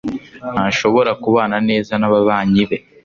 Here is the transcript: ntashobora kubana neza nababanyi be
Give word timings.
ntashobora 0.53 1.11
kubana 1.23 1.57
neza 1.69 1.93
nababanyi 2.01 2.63
be 2.69 2.77